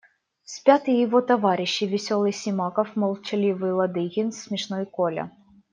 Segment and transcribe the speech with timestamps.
[0.45, 5.29] Спят и его товарищи: веселый Симаков, молчаливый Ладыгин, смешной Коля.